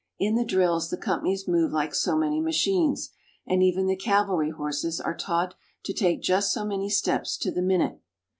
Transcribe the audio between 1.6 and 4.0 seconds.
like so many machines, and even the